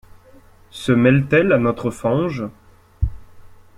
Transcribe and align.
Se 0.71 0.91
mêle-t-elle 0.91 1.53
à 1.53 1.59
notre 1.59 1.91
fange? 1.91 2.45